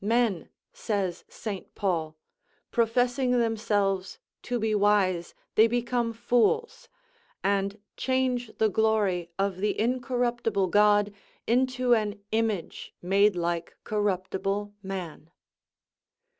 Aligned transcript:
"Men," 0.00 0.48
says 0.72 1.24
St. 1.28 1.74
Paul, 1.74 2.16
"professing 2.70 3.32
themselves 3.32 4.18
to 4.42 4.60
be 4.60 4.76
wise, 4.76 5.34
they 5.56 5.66
become 5.66 6.12
fools; 6.12 6.88
and 7.42 7.80
change 7.96 8.56
the 8.58 8.68
glory 8.68 9.32
of 9.40 9.56
the 9.56 9.74
uncorruptible 9.80 10.70
God 10.70 11.12
into 11.48 11.96
an 11.96 12.22
image 12.30 12.94
made 13.02 13.34
like 13.34 13.76
corruptible 13.82 14.72
man." 14.84 15.32